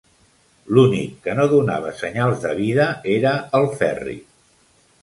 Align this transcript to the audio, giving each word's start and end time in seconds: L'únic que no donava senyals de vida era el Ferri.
L'únic 0.77 1.19
que 1.27 1.35
no 1.41 1.45
donava 1.51 1.93
senyals 2.01 2.43
de 2.47 2.55
vida 2.63 2.89
era 3.19 3.39
el 3.61 3.71
Ferri. 3.79 4.19